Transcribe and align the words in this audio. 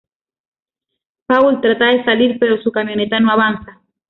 Paul 1.27 1.61
trata 1.61 1.85
de 1.89 2.03
salir, 2.03 2.39
pero 2.39 2.59
su 2.63 2.71
camioneta 2.71 3.19
no 3.19 3.31
avanza. 3.31 3.83